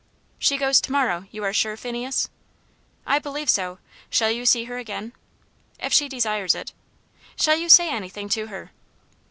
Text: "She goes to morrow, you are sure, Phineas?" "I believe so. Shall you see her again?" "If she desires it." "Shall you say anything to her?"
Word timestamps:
"She 0.39 0.57
goes 0.57 0.81
to 0.81 0.91
morrow, 0.91 1.25
you 1.29 1.43
are 1.43 1.53
sure, 1.53 1.77
Phineas?" 1.77 2.27
"I 3.05 3.19
believe 3.19 3.51
so. 3.51 3.77
Shall 4.09 4.31
you 4.31 4.47
see 4.47 4.63
her 4.63 4.79
again?" 4.79 5.13
"If 5.79 5.93
she 5.93 6.09
desires 6.09 6.55
it." 6.55 6.73
"Shall 7.35 7.55
you 7.57 7.69
say 7.69 7.87
anything 7.91 8.27
to 8.29 8.47
her?" 8.47 8.71